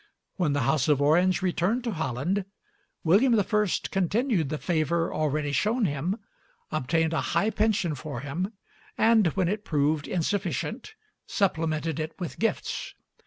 [0.37, 2.43] When the house of Orange returned to Holland,
[3.03, 3.69] William I.
[3.91, 6.17] continued the favor already shown him,
[6.71, 8.51] obtained a high pension for him,
[8.97, 10.95] and when it proved insufficient,
[11.27, 12.95] supplemented it with gifts.